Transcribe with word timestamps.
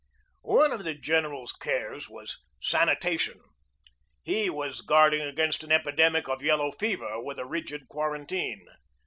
One 0.41 0.71
of 0.71 0.83
the 0.83 0.95
general's 0.95 1.51
cares 1.51 2.09
was 2.09 2.39
sanitation. 2.59 3.39
He 4.23 4.37
80 4.37 4.45
GEORGE 4.45 4.45
DEWEY 4.47 4.57
was 4.57 4.81
guarding 4.81 5.21
against 5.21 5.63
an 5.63 5.71
epidemic 5.71 6.27
of 6.27 6.41
yellow 6.41 6.71
fever 6.71 7.21
with 7.21 7.37
a 7.37 7.45
rigid 7.45 7.87
quarantine. 7.87 8.65